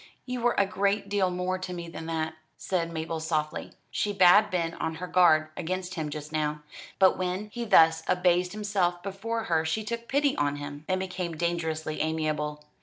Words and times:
"You 0.25 0.41
were 0.41 0.55
a 0.57 0.65
great 0.65 1.09
deal 1.09 1.29
more 1.29 1.59
to 1.59 1.73
me 1.73 1.87
than 1.87 2.07
that," 2.07 2.33
said 2.57 2.91
Mabel 2.91 3.19
softly. 3.19 3.73
She 3.91 4.13
bad 4.13 4.49
been 4.49 4.73
on 4.73 4.95
her 4.95 5.05
guard 5.05 5.49
against 5.55 5.93
him 5.93 6.09
just 6.09 6.31
now, 6.31 6.63
but 6.97 7.19
when 7.19 7.51
he 7.53 7.65
thus 7.65 8.01
abased 8.07 8.53
himself 8.53 9.03
before 9.03 9.43
her 9.43 9.63
she 9.63 9.83
took 9.83 10.07
pity 10.07 10.33
upon 10.33 10.55
him, 10.55 10.85
and 10.87 10.99
became 10.99 11.37
dangerously 11.37 12.01
amiable. 12.01 12.63